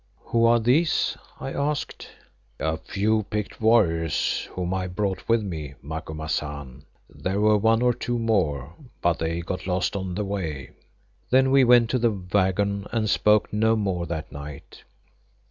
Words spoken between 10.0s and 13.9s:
the way." Then we went to the waggon and spoke no